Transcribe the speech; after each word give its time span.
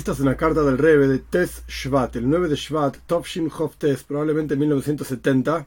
Esta 0.00 0.12
es 0.12 0.20
una 0.20 0.34
carta 0.34 0.62
del 0.62 0.78
Rebe 0.78 1.08
de 1.08 1.18
Tes 1.18 1.62
Shvat, 1.68 2.16
el 2.16 2.30
9 2.30 2.48
de 2.48 2.56
Shvat, 2.56 2.96
Tovshim 3.06 3.50
Hof 3.54 3.76
Tes, 3.76 4.02
probablemente 4.02 4.54
en 4.54 4.60
1970, 4.60 5.66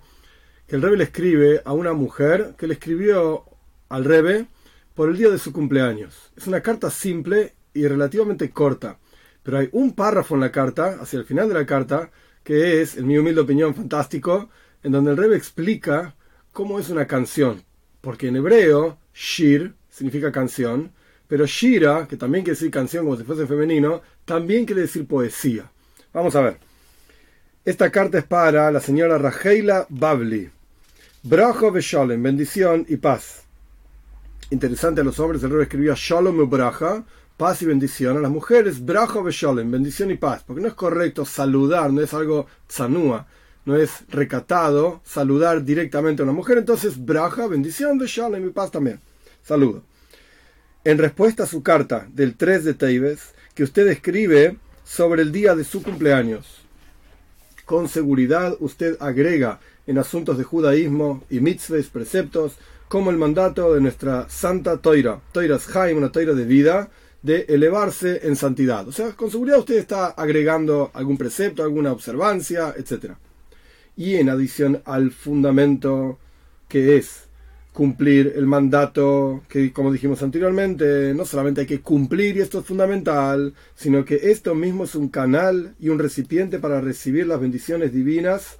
que 0.66 0.76
el 0.76 0.82
Rebe 0.82 0.98
le 0.98 1.04
escribe 1.04 1.62
a 1.64 1.74
una 1.74 1.94
mujer 1.94 2.56
que 2.58 2.66
le 2.66 2.74
escribió 2.74 3.46
al 3.90 4.04
Rebe 4.04 4.48
por 4.96 5.10
el 5.10 5.18
día 5.18 5.30
de 5.30 5.38
su 5.38 5.54
cumpleaños. 5.54 6.32
Es 6.36 6.48
una 6.48 6.61
carta 6.61 6.89
simple 6.89 7.54
y 7.75 7.86
relativamente 7.86 8.50
corta, 8.50 8.98
pero 9.43 9.60
hay 9.60 9.70
un 9.71 9.93
párrafo 9.93 10.34
en 10.34 10.42
la 10.42 10.52
carta, 10.52 10.97
hacia 11.00 11.20
el 11.20 11.25
final 11.25 11.47
de 11.47 11.54
la 11.54 11.68
carta, 11.68 12.10
que 12.43 12.82
es, 12.82 12.97
en 12.97 13.06
mi 13.06 13.20
humilde 13.20 13.42
opinión, 13.42 13.75
fantástico, 13.75 14.50
en 14.82 14.93
donde 14.93 15.11
el 15.11 15.18
Rebe 15.18 15.38
explica 15.38 16.15
cómo 16.52 16.79
es 16.79 16.89
una 16.89 17.06
canción. 17.06 17.61
Porque 18.02 18.29
en 18.29 18.38
hebreo, 18.38 18.97
Shir 19.14 19.75
significa 19.92 20.32
canción, 20.32 20.92
pero 21.27 21.45
Shira, 21.45 22.07
que 22.07 22.18
también 22.18 22.43
quiere 22.43 22.55
decir 22.55 22.71
canción 22.71 23.05
como 23.05 23.18
si 23.18 23.23
fuese 23.23 23.47
femenino, 23.47 24.01
también 24.25 24.65
quiere 24.65 24.82
decir 24.82 25.07
poesía. 25.07 25.69
Vamos 26.13 26.36
a 26.36 26.41
ver. 26.41 26.57
Esta 27.65 27.89
carta 27.89 28.18
es 28.18 28.25
para 28.25 28.69
la 28.71 28.79
señora 28.79 29.18
Rajeila 29.18 29.87
Babli. 29.89 30.49
Brajo 31.23 31.71
Beshalem, 31.71 32.22
bendición 32.22 32.86
y 32.89 32.97
paz. 32.97 33.44
Interesante 34.49 35.02
a 35.02 35.03
los 35.03 35.19
hombres, 35.19 35.41
el 35.44 35.52
rey 35.52 35.63
escribía 35.63 35.94
Shalom 35.95 36.41
y 36.41 36.45
Braja, 36.45 37.03
paz 37.38 37.61
y 37.61 37.66
bendición. 37.66 38.17
A 38.17 38.19
las 38.19 38.31
mujeres, 38.31 38.83
Brajo 38.85 39.23
Beshalem, 39.23 39.71
bendición 39.71 40.11
y 40.11 40.17
paz. 40.17 40.44
Porque 40.45 40.61
no 40.61 40.67
es 40.67 40.73
correcto 40.73 41.25
saludar, 41.25 41.91
no 41.94 42.02
es 42.02 42.13
algo 42.13 42.47
zanúa, 42.69 43.25
no 43.66 43.77
es 43.77 44.03
recatado 44.09 45.02
saludar 45.05 45.63
directamente 45.63 46.21
a 46.21 46.25
una 46.25 46.33
mujer. 46.33 46.58
Entonces, 46.58 47.03
Braja, 47.03 47.47
bendición, 47.47 47.97
Beshalem 47.97 48.45
y 48.45 48.52
paz 48.52 48.71
también. 48.71 48.99
Saludo 49.41 49.83
en 50.86 50.97
respuesta 50.97 51.44
a 51.44 51.47
su 51.47 51.64
carta 51.64 52.08
del 52.13 52.35
3 52.35 52.66
de 52.66 52.73
Teibes, 52.73 53.33
que 53.55 53.63
usted 53.63 53.88
escribe 53.88 54.58
sobre 54.83 55.21
el 55.21 55.31
día 55.31 55.55
de 55.55 55.63
su 55.63 55.81
cumpleaños. 55.81 56.61
Con 57.66 57.88
seguridad 57.88 58.58
usted 58.59 58.97
agrega 58.99 59.59
en 59.88 59.97
asuntos 59.97 60.38
de 60.38 60.43
judaísmo 60.43 61.23
y 61.30 61.39
mitzvahs, 61.39 61.88
preceptos, 61.88 62.58
como 62.89 63.09
el 63.11 63.17
mandato 63.17 63.73
de 63.73 63.81
nuestra 63.81 64.27
santa 64.30 64.77
toira, 64.77 65.19
toiras 65.31 65.73
haim, 65.75 65.97
una 65.97 66.11
toira 66.11 66.33
de 66.33 66.45
vida, 66.45 66.89
de 67.21 67.45
elevarse 67.47 68.27
en 68.27 68.36
santidad. 68.36 68.88
O 68.88 68.91
sea, 68.91 69.13
con 69.13 69.31
seguridad 69.31 69.59
usted 69.59 69.77
está 69.77 70.08
agregando 70.08 70.91
algún 70.93 71.17
precepto, 71.17 71.63
alguna 71.63 71.93
observancia, 71.93 72.75
etc. 72.77 73.13
Y 73.95 74.15
en 74.15 74.30
adición 74.30 74.81
al 74.86 75.11
fundamento 75.11 76.19
que 76.67 76.97
es 76.97 77.23
cumplir 77.73 78.33
el 78.35 78.45
mandato 78.45 79.43
que, 79.49 79.73
como 79.73 79.91
dijimos 79.91 80.21
anteriormente, 80.21 81.13
no 81.16 81.25
solamente 81.25 81.61
hay 81.61 81.67
que 81.67 81.81
cumplir 81.81 82.38
y 82.38 82.41
esto 82.41 82.59
es 82.59 82.65
fundamental, 82.65 83.53
sino 83.75 84.05
que 84.05 84.31
esto 84.31 84.53
mismo 84.53 84.83
es 84.83 84.95
un 84.95 85.09
canal 85.09 85.73
y 85.80 85.89
un 85.89 85.99
recipiente 85.99 86.59
para 86.59 86.80
recibir 86.80 87.27
las 87.27 87.41
bendiciones 87.41 87.91
divinas 87.91 88.57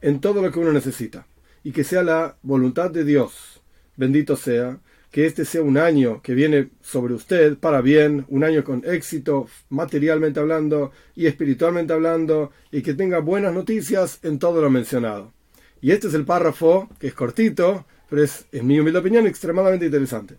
en 0.00 0.20
todo 0.20 0.42
lo 0.42 0.50
que 0.50 0.58
uno 0.58 0.72
necesita. 0.72 1.26
Y 1.62 1.72
que 1.72 1.84
sea 1.84 2.02
la 2.02 2.36
voluntad 2.42 2.90
de 2.90 3.04
Dios, 3.04 3.60
bendito 3.96 4.36
sea, 4.36 4.80
que 5.10 5.26
este 5.26 5.44
sea 5.44 5.62
un 5.62 5.78
año 5.78 6.20
que 6.22 6.34
viene 6.34 6.70
sobre 6.80 7.14
usted 7.14 7.58
para 7.58 7.80
bien, 7.80 8.24
un 8.28 8.44
año 8.44 8.64
con 8.64 8.82
éxito 8.84 9.46
materialmente 9.68 10.40
hablando 10.40 10.92
y 11.14 11.26
espiritualmente 11.26 11.92
hablando, 11.92 12.50
y 12.70 12.82
que 12.82 12.94
tenga 12.94 13.18
buenas 13.18 13.52
noticias 13.52 14.20
en 14.22 14.38
todo 14.38 14.62
lo 14.62 14.70
mencionado. 14.70 15.32
Y 15.80 15.90
este 15.90 16.08
es 16.08 16.14
el 16.14 16.24
párrafo, 16.24 16.88
que 16.98 17.08
es 17.08 17.14
cortito, 17.14 17.86
pero 18.08 18.22
es, 18.22 18.46
en 18.52 18.66
mi 18.66 18.78
humilde 18.78 18.98
opinión, 18.98 19.26
extremadamente 19.26 19.86
interesante. 19.86 20.36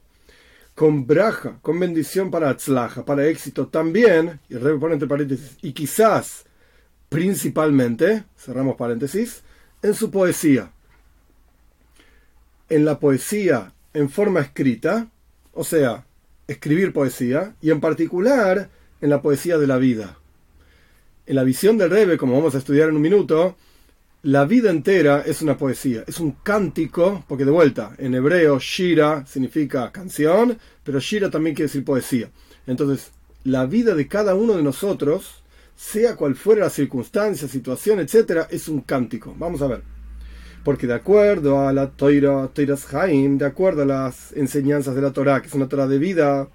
Con 0.75 1.07
braja, 1.07 1.59
con 1.61 1.79
bendición 1.79 2.29
para 2.29 2.49
atzlaja, 2.49 3.03
para 3.03 3.25
éxito 3.27 3.67
también, 3.67 4.39
y 4.49 4.55
el 4.55 4.67
entre 4.67 5.07
paréntesis, 5.07 5.57
y 5.61 5.73
quizás 5.73 6.45
principalmente, 7.09 8.25
cerramos 8.37 8.75
paréntesis, 8.75 9.43
en 9.81 9.93
su 9.93 10.11
poesía. 10.11 10.71
En 12.69 12.85
la 12.85 12.99
poesía 12.99 13.73
en 13.93 14.09
forma 14.09 14.41
escrita, 14.41 15.09
o 15.53 15.63
sea, 15.63 16.05
escribir 16.47 16.93
poesía, 16.93 17.55
y 17.61 17.71
en 17.71 17.79
particular 17.79 18.69
en 19.01 19.09
la 19.09 19.21
poesía 19.21 19.57
de 19.57 19.67
la 19.67 19.77
vida. 19.77 20.19
En 21.25 21.35
la 21.35 21.43
visión 21.43 21.77
del 21.77 21.89
Rebe, 21.89 22.17
como 22.17 22.33
vamos 22.33 22.53
a 22.53 22.59
estudiar 22.59 22.89
en 22.89 22.95
un 22.95 23.01
minuto, 23.01 23.57
la 24.23 24.45
vida 24.45 24.71
entera 24.71 25.21
es 25.25 25.41
una 25.41 25.57
poesía, 25.57 26.03
es 26.07 26.19
un 26.19 26.31
cántico, 26.43 27.23
porque 27.27 27.45
de 27.45 27.51
vuelta, 27.51 27.93
en 27.97 28.15
hebreo 28.15 28.59
shira 28.59 29.25
significa 29.25 29.91
canción, 29.91 30.57
pero 30.83 30.99
shira 30.99 31.29
también 31.29 31.55
quiere 31.55 31.67
decir 31.67 31.85
poesía. 31.85 32.29
Entonces, 32.65 33.11
la 33.43 33.65
vida 33.65 33.93
de 33.93 34.07
cada 34.07 34.35
uno 34.35 34.53
de 34.53 34.63
nosotros, 34.63 35.43
sea 35.75 36.15
cual 36.15 36.35
fuera 36.35 36.65
la 36.65 36.69
circunstancia, 36.69 37.47
situación, 37.47 37.99
etc., 37.99 38.47
es 38.49 38.67
un 38.67 38.81
cántico. 38.81 39.35
Vamos 39.37 39.61
a 39.61 39.67
ver. 39.67 39.83
Porque 40.63 40.87
de 40.87 40.95
acuerdo 40.95 41.67
a 41.67 41.71
la 41.71 41.91
Toira, 41.91 42.47
Toiras 42.47 42.93
Haim, 42.93 43.37
de 43.37 43.45
acuerdo 43.45 43.83
a 43.83 43.85
las 43.85 44.33
enseñanzas 44.33 44.95
de 44.95 45.01
la 45.01 45.13
Torah, 45.13 45.41
que 45.41 45.47
es 45.47 45.53
una 45.53 45.69
Torah 45.69 45.87
de 45.87 45.99
vida, 45.99 46.49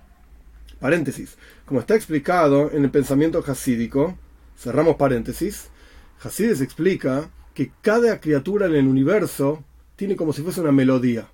paréntesis, 0.80 1.38
como 1.64 1.80
está 1.80 1.94
explicado 1.94 2.70
en 2.72 2.84
el 2.84 2.90
pensamiento 2.90 3.42
hasídico, 3.46 4.18
cerramos 4.58 4.96
paréntesis, 4.96 5.68
Hasides 6.22 6.60
explica 6.60 7.30
que 7.54 7.72
cada 7.80 8.20
criatura 8.20 8.66
en 8.66 8.74
el 8.74 8.86
universo 8.86 9.64
tiene 9.96 10.16
como 10.16 10.32
si 10.32 10.42
fuese 10.42 10.60
una 10.60 10.72
melodía. 10.72 11.28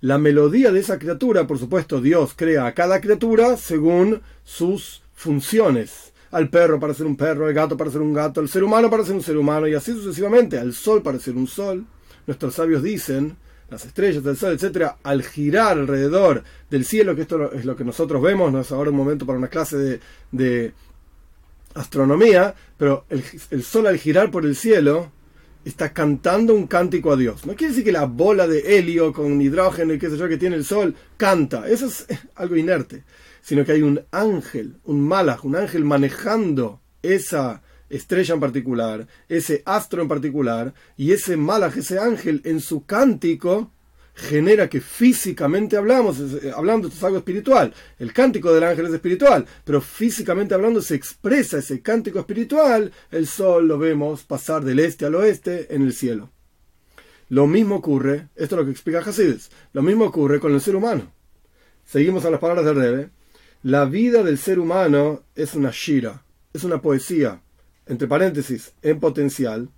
La 0.00 0.18
melodía 0.18 0.70
de 0.70 0.80
esa 0.80 0.98
criatura, 0.98 1.46
por 1.46 1.58
supuesto, 1.58 2.00
Dios 2.00 2.34
crea 2.36 2.66
a 2.66 2.74
cada 2.74 3.00
criatura 3.00 3.56
según 3.56 4.20
sus 4.44 5.02
funciones. 5.14 6.12
Al 6.30 6.50
perro 6.50 6.78
para 6.78 6.94
ser 6.94 7.06
un 7.06 7.16
perro, 7.16 7.46
al 7.46 7.54
gato 7.54 7.76
para 7.76 7.90
ser 7.90 8.02
un 8.02 8.12
gato, 8.12 8.40
al 8.40 8.48
ser 8.48 8.62
humano 8.62 8.90
para 8.90 9.04
ser 9.04 9.14
un 9.14 9.22
ser 9.22 9.36
humano, 9.36 9.66
y 9.66 9.74
así 9.74 9.92
sucesivamente, 9.92 10.58
al 10.58 10.72
sol 10.72 11.02
para 11.02 11.18
ser 11.18 11.34
un 11.34 11.46
sol. 11.46 11.84
Nuestros 12.26 12.54
sabios 12.54 12.82
dicen, 12.82 13.36
las 13.70 13.84
estrellas 13.86 14.22
del 14.22 14.36
sol, 14.36 14.52
etcétera, 14.52 14.98
al 15.02 15.22
girar 15.22 15.78
alrededor 15.78 16.44
del 16.70 16.84
cielo, 16.84 17.16
que 17.16 17.22
esto 17.22 17.52
es 17.52 17.64
lo 17.64 17.74
que 17.74 17.84
nosotros 17.84 18.22
vemos, 18.22 18.52
no 18.52 18.60
es 18.60 18.70
ahora 18.70 18.90
un 18.90 18.96
momento 18.96 19.26
para 19.26 19.38
una 19.38 19.48
clase 19.48 19.76
de, 19.78 20.00
de 20.30 20.74
astronomía, 21.74 22.54
pero 22.76 23.04
el, 23.08 23.24
el 23.50 23.62
sol 23.62 23.86
al 23.86 23.98
girar 23.98 24.30
por 24.30 24.44
el 24.44 24.54
cielo 24.54 25.10
está 25.68 25.92
cantando 25.92 26.54
un 26.54 26.66
cántico 26.66 27.12
a 27.12 27.16
Dios. 27.16 27.44
No 27.46 27.54
quiere 27.54 27.72
decir 27.72 27.84
que 27.84 27.92
la 27.92 28.06
bola 28.06 28.46
de 28.46 28.78
helio 28.78 29.12
con 29.12 29.40
hidrógeno 29.40 29.92
y 29.92 29.98
qué 29.98 30.08
sé 30.08 30.16
yo 30.16 30.28
que 30.28 30.38
tiene 30.38 30.56
el 30.56 30.64
sol 30.64 30.94
canta. 31.16 31.68
Eso 31.68 31.86
es 31.86 32.06
algo 32.34 32.56
inerte. 32.56 33.04
Sino 33.42 33.64
que 33.64 33.72
hay 33.72 33.82
un 33.82 34.00
ángel, 34.10 34.76
un 34.84 35.06
malach, 35.06 35.44
un 35.44 35.56
ángel 35.56 35.84
manejando 35.84 36.80
esa 37.02 37.62
estrella 37.88 38.34
en 38.34 38.40
particular, 38.40 39.06
ese 39.28 39.62
astro 39.64 40.02
en 40.02 40.08
particular, 40.08 40.74
y 40.96 41.12
ese 41.12 41.36
malach, 41.36 41.76
ese 41.76 41.98
ángel 41.98 42.42
en 42.44 42.60
su 42.60 42.84
cántico 42.84 43.70
genera 44.18 44.68
que 44.68 44.80
físicamente 44.80 45.76
hablamos, 45.76 46.18
eh, 46.18 46.52
hablando, 46.54 46.88
esto 46.88 46.98
es 46.98 47.04
algo 47.04 47.18
espiritual. 47.18 47.72
El 47.98 48.12
cántico 48.12 48.52
del 48.52 48.64
ángel 48.64 48.86
es 48.86 48.92
espiritual, 48.92 49.46
pero 49.64 49.80
físicamente 49.80 50.54
hablando 50.54 50.82
se 50.82 50.96
expresa 50.96 51.58
ese 51.58 51.80
cántico 51.80 52.18
espiritual. 52.18 52.92
El 53.12 53.28
sol 53.28 53.68
lo 53.68 53.78
vemos 53.78 54.24
pasar 54.24 54.64
del 54.64 54.80
este 54.80 55.06
al 55.06 55.14
oeste 55.14 55.72
en 55.72 55.82
el 55.82 55.92
cielo. 55.92 56.30
Lo 57.28 57.46
mismo 57.46 57.76
ocurre, 57.76 58.28
esto 58.34 58.56
es 58.56 58.58
lo 58.58 58.64
que 58.64 58.72
explica 58.72 59.00
Hasides, 59.00 59.50
lo 59.72 59.82
mismo 59.82 60.06
ocurre 60.06 60.40
con 60.40 60.52
el 60.52 60.60
ser 60.60 60.74
humano. 60.74 61.12
Seguimos 61.84 62.24
a 62.24 62.30
las 62.30 62.40
palabras 62.40 62.64
del 62.64 62.76
Rebe. 62.76 63.10
La 63.62 63.84
vida 63.84 64.22
del 64.22 64.38
ser 64.38 64.58
humano 64.58 65.22
es 65.36 65.54
una 65.54 65.70
shira, 65.70 66.24
es 66.52 66.64
una 66.64 66.82
poesía, 66.82 67.40
entre 67.86 68.08
paréntesis, 68.08 68.72
en 68.82 68.98
potencial. 68.98 69.68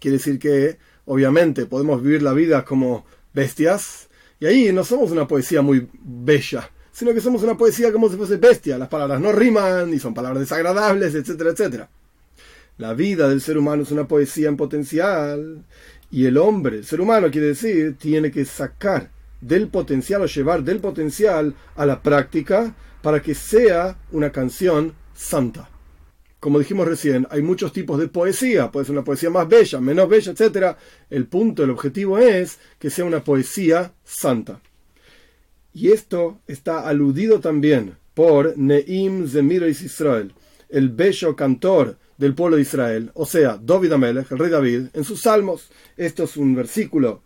Quiere 0.00 0.16
decir 0.16 0.38
que, 0.38 0.78
obviamente, 1.04 1.66
podemos 1.66 2.02
vivir 2.02 2.22
la 2.22 2.32
vida 2.32 2.64
como 2.64 3.04
bestias. 3.34 4.08
Y 4.40 4.46
ahí 4.46 4.72
no 4.72 4.84
somos 4.84 5.10
una 5.10 5.28
poesía 5.28 5.60
muy 5.60 5.88
bella, 6.02 6.70
sino 6.92 7.12
que 7.12 7.20
somos 7.20 7.42
una 7.42 7.56
poesía 7.56 7.92
como 7.92 8.08
si 8.08 8.16
fuese 8.16 8.36
bestia. 8.36 8.78
Las 8.78 8.88
palabras 8.88 9.20
no 9.20 9.32
riman 9.32 9.92
y 9.92 9.98
son 9.98 10.14
palabras 10.14 10.40
desagradables, 10.40 11.14
etcétera, 11.14 11.50
etcétera. 11.50 11.88
La 12.78 12.94
vida 12.94 13.28
del 13.28 13.40
ser 13.40 13.58
humano 13.58 13.82
es 13.82 13.90
una 13.90 14.08
poesía 14.08 14.48
en 14.48 14.56
potencial. 14.56 15.64
Y 16.10 16.26
el 16.26 16.38
hombre, 16.38 16.78
el 16.78 16.84
ser 16.84 17.00
humano 17.00 17.30
quiere 17.30 17.48
decir, 17.48 17.96
tiene 17.98 18.30
que 18.30 18.44
sacar 18.44 19.10
del 19.40 19.68
potencial 19.68 20.22
o 20.22 20.26
llevar 20.26 20.62
del 20.62 20.78
potencial 20.78 21.54
a 21.76 21.84
la 21.84 22.02
práctica 22.02 22.74
para 23.02 23.20
que 23.20 23.34
sea 23.34 23.98
una 24.12 24.30
canción 24.30 24.94
santa 25.14 25.68
como 26.44 26.58
dijimos 26.58 26.86
recién, 26.86 27.26
hay 27.30 27.40
muchos 27.40 27.72
tipos 27.72 27.98
de 27.98 28.08
poesía, 28.08 28.70
puede 28.70 28.84
ser 28.84 28.92
una 28.92 29.02
poesía 29.02 29.30
más 29.30 29.48
bella, 29.48 29.80
menos 29.80 30.06
bella, 30.10 30.32
etc. 30.32 30.76
El 31.08 31.26
punto, 31.26 31.64
el 31.64 31.70
objetivo 31.70 32.18
es 32.18 32.58
que 32.78 32.90
sea 32.90 33.06
una 33.06 33.24
poesía 33.24 33.94
santa. 34.04 34.60
Y 35.72 35.90
esto 35.90 36.40
está 36.46 36.86
aludido 36.86 37.40
también 37.40 37.96
por 38.12 38.58
Neim 38.58 39.26
Zemiris 39.26 39.80
Israel, 39.80 40.34
el 40.68 40.90
bello 40.90 41.34
cantor 41.34 41.96
del 42.18 42.34
pueblo 42.34 42.56
de 42.56 42.62
Israel, 42.62 43.10
o 43.14 43.24
sea, 43.24 43.58
David 43.58 43.92
Amelech, 43.92 44.30
el 44.30 44.38
rey 44.38 44.50
David, 44.50 44.88
en 44.92 45.04
sus 45.04 45.22
salmos. 45.22 45.70
Esto 45.96 46.24
es 46.24 46.36
un 46.36 46.54
versículo 46.54 47.22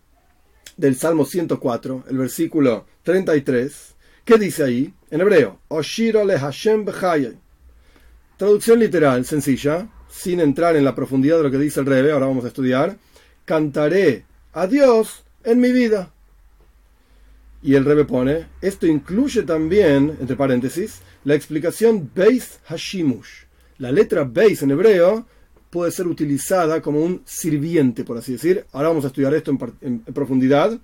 del 0.77 0.95
Salmo 0.95 1.25
104, 1.25 2.05
el 2.09 2.17
versículo 2.19 2.85
33, 3.03 3.95
que 4.23 4.37
dice 4.37 4.63
ahí, 4.63 4.93
en 5.11 5.19
hebreo, 5.19 5.59
Oshiro 5.67 6.23
le 6.23 6.39
Hashem 6.39 6.85
Traducción 8.39 8.79
literal, 8.79 9.25
sencilla, 9.25 9.89
sin 10.09 10.39
entrar 10.39 10.77
en 10.77 10.85
la 10.85 10.95
profundidad 10.95 11.35
de 11.35 11.43
lo 11.43 11.51
que 11.51 11.57
dice 11.57 11.81
el 11.81 11.85
Rebe, 11.85 12.13
ahora 12.13 12.27
vamos 12.27 12.45
a 12.45 12.47
estudiar. 12.47 12.95
Cantaré 13.43 14.23
a 14.53 14.65
Dios 14.65 15.25
en 15.43 15.59
mi 15.59 15.73
vida. 15.73 16.13
Y 17.61 17.75
el 17.75 17.83
Rebe 17.83 18.05
pone, 18.05 18.47
esto 18.61 18.87
incluye 18.87 19.43
también, 19.43 20.15
entre 20.21 20.37
paréntesis, 20.37 21.01
la 21.25 21.35
explicación 21.35 22.11
Beis 22.15 22.61
Hashimush. 22.69 23.43
La 23.77 23.91
letra 23.91 24.23
Beis 24.23 24.61
en 24.63 24.71
hebreo 24.71 25.27
puede 25.69 25.91
ser 25.91 26.07
utilizada 26.07 26.81
como 26.81 27.01
un 27.01 27.21
sirviente, 27.25 28.05
por 28.05 28.17
así 28.17 28.31
decir. 28.31 28.65
Ahora 28.71 28.87
vamos 28.87 29.03
a 29.03 29.07
estudiar 29.07 29.33
esto 29.33 29.51
en, 29.81 29.99
profundidad. 30.13 30.79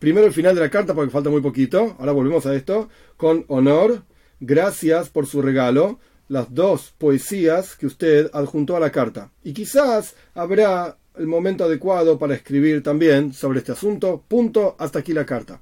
Primero 0.00 0.26
el 0.26 0.32
final 0.32 0.56
de 0.56 0.62
la 0.62 0.68
carta 0.68 0.94
porque 0.94 1.12
falta 1.12 1.30
muy 1.30 1.42
poquito. 1.42 1.94
Ahora 2.00 2.10
volvemos 2.10 2.44
a 2.46 2.56
esto. 2.56 2.88
Con 3.16 3.44
honor, 3.46 4.02
gracias 4.40 5.10
por 5.10 5.26
su 5.26 5.40
regalo. 5.42 6.00
Las 6.28 6.52
dos 6.54 6.94
poesías 6.96 7.74
que 7.76 7.86
usted 7.86 8.30
adjuntó 8.32 8.76
a 8.76 8.80
la 8.80 8.92
carta. 8.92 9.30
Y 9.42 9.52
quizás 9.52 10.14
habrá 10.34 10.96
el 11.16 11.26
momento 11.26 11.64
adecuado 11.64 12.18
para 12.18 12.34
escribir 12.34 12.82
también 12.82 13.32
sobre 13.32 13.58
este 13.58 13.72
asunto. 13.72 14.22
Punto. 14.28 14.76
Hasta 14.78 14.98
aquí 15.00 15.12
la 15.12 15.26
carta. 15.26 15.60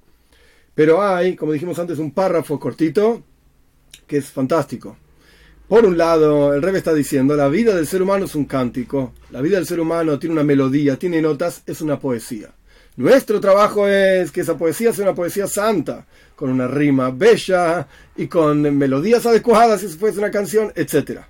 Pero 0.74 1.02
hay, 1.02 1.36
como 1.36 1.52
dijimos 1.52 1.78
antes, 1.78 1.98
un 1.98 2.10
párrafo 2.10 2.60
cortito 2.60 3.22
que 4.06 4.18
es 4.18 4.26
fantástico. 4.26 4.96
Por 5.68 5.84
un 5.84 5.98
lado, 5.98 6.54
el 6.54 6.62
rey 6.62 6.76
está 6.76 6.94
diciendo, 6.94 7.34
la 7.34 7.48
vida 7.48 7.74
del 7.74 7.88
ser 7.88 8.00
humano 8.00 8.26
es 8.26 8.36
un 8.36 8.44
cántico, 8.44 9.12
la 9.30 9.40
vida 9.40 9.56
del 9.56 9.66
ser 9.66 9.80
humano 9.80 10.18
tiene 10.18 10.34
una 10.34 10.44
melodía, 10.44 10.96
tiene 10.96 11.20
notas, 11.20 11.62
es 11.66 11.80
una 11.80 11.98
poesía. 11.98 12.54
Nuestro 12.96 13.40
trabajo 13.40 13.86
es 13.86 14.32
que 14.32 14.40
esa 14.40 14.56
poesía 14.56 14.90
sea 14.92 15.04
una 15.04 15.14
poesía 15.14 15.46
santa, 15.46 16.06
con 16.34 16.48
una 16.48 16.66
rima 16.66 17.10
bella 17.10 17.86
y 18.16 18.26
con 18.26 18.62
melodías 18.76 19.26
adecuadas 19.26 19.82
si 19.82 19.88
fuese 19.88 20.18
una 20.18 20.30
canción, 20.30 20.72
etc. 20.74 21.20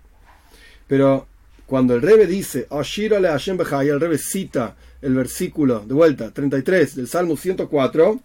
Pero 0.86 1.26
cuando 1.66 1.96
el 1.96 2.02
Rebe 2.02 2.26
dice, 2.26 2.68
Hashem 2.70 3.12
el 3.12 4.00
Rebe 4.00 4.18
cita 4.18 4.76
el 5.02 5.14
versículo 5.14 5.80
de 5.80 5.92
vuelta 5.92 6.30
33 6.30 6.94
del 6.94 7.08
Salmo 7.08 7.36
104, 7.36 8.20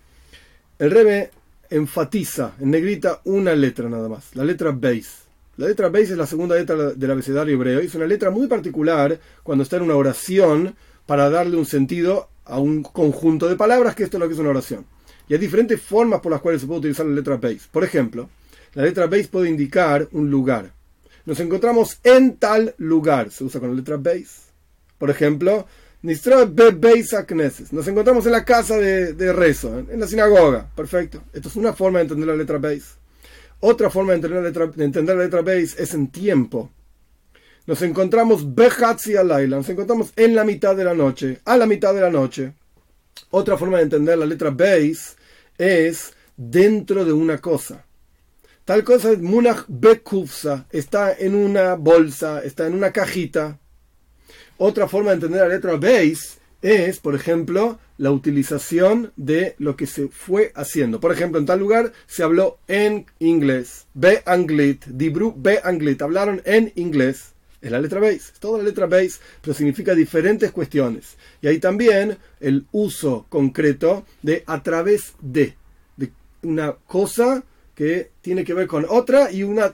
el 0.77 0.91
Rebe 0.91 1.31
enfatiza 1.71 2.53
en 2.59 2.69
negrita 2.69 3.21
una 3.23 3.55
letra 3.55 3.89
nada 3.89 4.07
más, 4.07 4.35
la 4.35 4.43
letra 4.43 4.71
Beis. 4.71 5.21
La 5.57 5.67
letra 5.67 5.89
Beis 5.89 6.11
es 6.11 6.17
la 6.17 6.27
segunda 6.27 6.55
letra 6.55 6.91
del 6.91 7.11
abecedario 7.11 7.55
hebreo 7.55 7.81
y 7.81 7.87
es 7.87 7.95
una 7.95 8.05
letra 8.05 8.29
muy 8.29 8.45
particular 8.45 9.19
cuando 9.41 9.63
está 9.63 9.77
en 9.77 9.83
una 9.83 9.95
oración 9.95 10.75
para 11.07 11.29
darle 11.31 11.57
un 11.57 11.65
sentido 11.65 12.29
a 12.45 12.59
un 12.59 12.83
conjunto 12.83 13.47
de 13.47 13.55
palabras, 13.55 13.95
que 13.95 14.03
esto 14.03 14.17
es 14.17 14.21
lo 14.21 14.27
que 14.27 14.33
es 14.33 14.39
una 14.39 14.49
oración. 14.49 14.85
Y 15.27 15.33
hay 15.33 15.39
diferentes 15.39 15.81
formas 15.81 16.19
por 16.19 16.31
las 16.31 16.41
cuales 16.41 16.61
se 16.61 16.67
puede 16.67 16.79
utilizar 16.79 17.05
la 17.05 17.15
letra 17.15 17.37
Beis. 17.37 17.67
Por 17.67 17.83
ejemplo, 17.83 18.29
la 18.73 18.83
letra 18.83 19.07
Beis 19.07 19.27
puede 19.27 19.49
indicar 19.49 20.07
un 20.11 20.29
lugar. 20.29 20.73
Nos 21.25 21.39
encontramos 21.39 21.99
en 22.03 22.37
tal 22.37 22.75
lugar, 22.77 23.31
se 23.31 23.43
usa 23.43 23.59
con 23.59 23.69
la 23.69 23.75
letra 23.75 23.97
Beis. 23.97 24.47
Por 24.97 25.09
ejemplo, 25.09 25.67
Nos 27.71 27.87
encontramos 27.87 28.25
en 28.25 28.31
la 28.31 28.43
casa 28.43 28.77
de, 28.77 29.33
rezo, 29.33 29.79
en 29.79 29.99
la 29.99 30.07
sinagoga. 30.07 30.67
Perfecto. 30.75 31.23
Esto 31.31 31.47
es 31.47 31.55
una 31.55 31.73
forma 31.73 31.99
de 31.99 32.03
entender 32.03 32.27
la 32.27 32.35
letra 32.35 32.57
Beis. 32.57 32.95
Otra 33.59 33.89
forma 33.91 34.11
de 34.11 34.15
entender 34.15 34.41
la 34.41 34.47
letra, 34.47 34.67
de 34.67 34.83
entender 34.83 35.15
la 35.15 35.23
letra 35.23 35.41
Beis 35.43 35.77
es 35.77 35.93
en 35.93 36.07
tiempo. 36.07 36.71
Nos 37.67 37.81
encontramos 37.83 38.55
Behatzi 38.55 39.15
Alayla, 39.15 39.57
nos 39.57 39.69
encontramos 39.69 40.11
en 40.15 40.35
la 40.35 40.43
mitad 40.43 40.75
de 40.75 40.83
la 40.83 40.95
noche, 40.95 41.41
a 41.45 41.57
la 41.57 41.67
mitad 41.67 41.93
de 41.93 42.01
la 42.01 42.09
noche. 42.09 42.53
Otra 43.29 43.55
forma 43.55 43.77
de 43.77 43.83
entender 43.83 44.17
la 44.17 44.25
letra 44.25 44.49
Beis 44.49 45.15
es 45.59 46.13
dentro 46.35 47.05
de 47.05 47.13
una 47.13 47.37
cosa. 47.37 47.85
Tal 48.65 48.83
cosa 48.83 49.11
es 49.11 49.19
Munach 49.19 49.65
Bekufsa, 49.67 50.65
está 50.71 51.13
en 51.13 51.35
una 51.35 51.75
bolsa, 51.75 52.41
está 52.43 52.65
en 52.65 52.73
una 52.73 52.91
cajita. 52.91 53.59
Otra 54.57 54.87
forma 54.87 55.09
de 55.09 55.15
entender 55.15 55.41
la 55.41 55.53
letra 55.53 55.75
Beis 55.75 56.39
es, 56.63 56.99
por 56.99 57.13
ejemplo, 57.13 57.79
la 57.97 58.11
utilización 58.11 59.13
de 59.17 59.55
lo 59.59 59.75
que 59.75 59.85
se 59.85 60.07
fue 60.07 60.51
haciendo. 60.55 60.99
Por 60.99 61.11
ejemplo, 61.11 61.39
en 61.39 61.45
tal 61.45 61.59
lugar 61.59 61.91
se 62.07 62.23
habló 62.23 62.57
en 62.67 63.05
inglés. 63.19 63.85
Be 63.93 64.23
anglit, 64.25 64.85
dibru 64.85 65.33
be 65.37 65.59
anglit. 65.63 66.01
Hablaron 66.01 66.41
en 66.45 66.71
inglés. 66.75 67.33
Es 67.61 67.71
la 67.71 67.79
letra 67.79 67.99
base. 67.99 68.15
Es 68.15 68.39
toda 68.39 68.57
la 68.57 68.63
letra 68.63 68.87
base, 68.87 69.19
pero 69.41 69.53
significa 69.53 69.93
diferentes 69.93 70.51
cuestiones. 70.51 71.15
Y 71.41 71.47
hay 71.47 71.59
también 71.59 72.17
el 72.39 72.65
uso 72.71 73.25
concreto 73.29 74.05
de 74.21 74.43
a 74.47 74.61
través 74.63 75.13
de. 75.21 75.55
De 75.95 76.11
una 76.43 76.73
cosa 76.87 77.43
que 77.75 78.11
tiene 78.21 78.43
que 78.43 78.53
ver 78.53 78.67
con 78.67 78.85
otra 78.89 79.31
y 79.31 79.43
una 79.43 79.73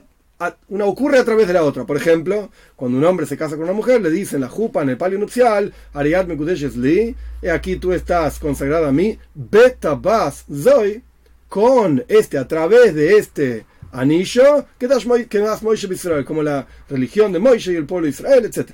una 0.68 0.84
ocurre 0.84 1.18
a 1.18 1.24
través 1.24 1.48
de 1.48 1.52
la 1.52 1.64
otra. 1.64 1.84
Por 1.84 1.96
ejemplo, 1.96 2.50
cuando 2.76 2.98
un 2.98 3.04
hombre 3.04 3.26
se 3.26 3.36
casa 3.36 3.56
con 3.56 3.64
una 3.64 3.72
mujer, 3.72 4.00
le 4.00 4.10
dicen 4.10 4.40
la 4.40 4.48
jupa 4.48 4.82
en 4.82 4.90
el 4.90 4.96
palio 4.96 5.18
nupcial, 5.18 5.72
Ariad 5.92 6.26
Mekudeshes 6.26 6.76
Li, 6.76 7.14
y 7.42 7.48
aquí 7.48 7.76
tú 7.76 7.92
estás 7.92 8.38
consagrada 8.38 8.88
a 8.88 8.92
mí, 8.92 9.18
Beta 9.34 9.94
Bas 9.94 10.44
Zoy, 10.52 11.02
con 11.48 12.04
este, 12.08 12.38
a 12.38 12.46
través 12.46 12.94
de 12.94 13.16
este 13.18 13.66
anillo, 13.92 14.66
que 14.78 14.88
Moishe 15.62 15.86
Israel, 15.92 16.24
como 16.24 16.42
la 16.42 16.66
religión 16.88 17.32
de 17.32 17.38
Moishe 17.38 17.72
y 17.72 17.76
el 17.76 17.86
pueblo 17.86 18.04
de 18.04 18.10
Israel, 18.10 18.44
etc. 18.44 18.72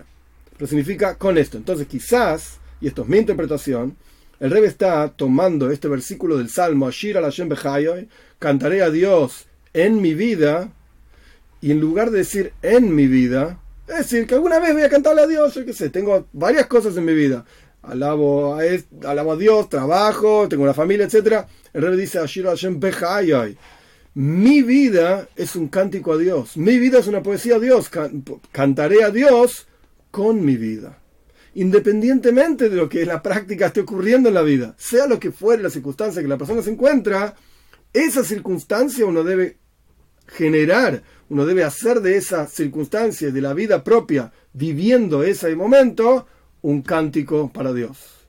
Pero 0.57 0.67
significa 0.67 1.17
con 1.17 1.39
esto. 1.39 1.57
Entonces, 1.57 1.87
quizás, 1.87 2.59
y 2.81 2.89
esto 2.89 3.03
es 3.03 3.09
mi 3.09 3.19
interpretación, 3.19 3.97
el 4.41 4.51
rey 4.51 4.65
está 4.65 5.09
tomando 5.09 5.71
este 5.71 5.89
versículo 5.89 6.37
del 6.37 6.49
Salmo, 6.49 6.87
Ashir 6.87 7.17
al 7.17 7.25
Hashem 7.25 7.49
cantaré 8.39 8.83
a 8.83 8.91
Dios 8.91 9.47
en 9.73 10.01
mi 10.01 10.15
vida, 10.15 10.73
y 11.61 11.71
en 11.71 11.81
lugar 11.81 12.11
de 12.11 12.19
decir 12.19 12.53
en 12.61 12.95
mi 12.95 13.07
vida, 13.07 13.59
es 13.89 13.97
decir, 13.97 14.27
que 14.27 14.35
alguna 14.35 14.59
vez 14.59 14.75
voy 14.75 14.83
a 14.83 14.91
cantarle 14.91 15.23
a 15.23 15.27
Dios, 15.27 15.55
yo 15.55 15.65
qué 15.65 15.73
sé, 15.73 15.89
tengo 15.89 16.27
varias 16.33 16.67
cosas 16.67 16.97
en 16.97 17.05
mi 17.05 17.15
vida. 17.15 17.45
Alabo 17.83 18.55
a, 18.55 18.63
alabo 19.09 19.33
a 19.33 19.37
Dios, 19.37 19.69
trabajo, 19.69 20.47
tengo 20.49 20.63
una 20.63 20.75
familia, 20.75 21.07
etc. 21.07 21.47
El 21.73 21.83
rey 21.83 21.97
dice, 21.97 22.19
Hashem 22.19 22.81
mi 24.15 24.63
vida 24.63 25.29
es 25.35 25.57
un 25.57 25.69
cántico 25.69 26.13
a 26.13 26.17
Dios, 26.17 26.57
mi 26.57 26.79
vida 26.79 27.01
es 27.01 27.09
una 27.09 27.23
poesía 27.23 27.57
a 27.57 27.59
Dios, 27.61 27.91
cantaré 28.53 29.03
a 29.03 29.11
Dios 29.11 29.67
con 30.11 30.45
mi 30.45 30.57
vida. 30.57 31.01
Independientemente 31.55 32.69
de 32.69 32.77
lo 32.77 32.89
que 32.89 33.03
en 33.03 33.09
la 33.09 33.23
práctica 33.23 33.67
esté 33.67 33.81
ocurriendo 33.81 34.29
en 34.29 34.35
la 34.35 34.43
vida, 34.43 34.75
sea 34.79 35.07
lo 35.07 35.19
que 35.19 35.33
fuere 35.33 35.63
la 35.63 35.71
circunstancia 35.71 36.23
que 36.23 36.29
la 36.29 36.39
persona 36.39 36.63
se 36.63 36.71
encuentra, 36.71 37.35
esa 37.93 38.25
circunstancia 38.25 39.07
uno 39.07 39.23
debe 39.23 39.59
generar, 40.27 41.03
uno 41.29 41.45
debe 41.47 41.65
hacer 41.65 42.01
de 42.01 42.17
esa 42.17 42.47
circunstancia, 42.47 43.31
de 43.31 43.41
la 43.41 43.55
vida 43.55 43.85
propia, 43.85 44.33
viviendo 44.53 45.23
ese 45.23 45.55
momento, 45.55 46.27
un 46.63 46.83
cántico 46.83 47.53
para 47.53 47.73
Dios. 47.73 48.24